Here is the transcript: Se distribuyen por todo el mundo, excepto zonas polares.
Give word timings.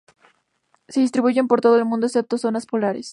Se 0.87 0.99
distribuyen 0.99 1.47
por 1.47 1.61
todo 1.61 1.77
el 1.77 1.85
mundo, 1.85 2.07
excepto 2.07 2.39
zonas 2.39 2.65
polares. 2.65 3.09